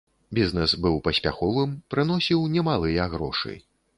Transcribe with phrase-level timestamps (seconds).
[0.37, 3.53] Бізнэс быў паспяховым, прыносіў немалыя грошы.